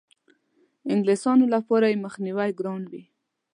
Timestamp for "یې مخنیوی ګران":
1.91-2.81